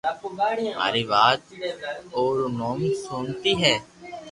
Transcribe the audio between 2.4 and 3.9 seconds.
نوم سونتي ھي